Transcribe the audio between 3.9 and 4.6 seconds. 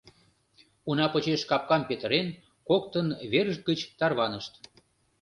тарванышт.